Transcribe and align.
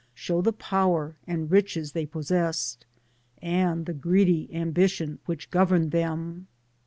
show 0.15 0.41
the 0.41 0.51
power 0.51 1.15
and 1.27 1.51
riches 1.51 1.91
they 1.91 2.07
possessed, 2.07 2.87
and 3.39 3.85
the 3.85 3.93
greedy 3.93 4.49
ambition 4.51 5.19
which 5.27 5.51
governed 5.51 5.91
them. 5.91 6.47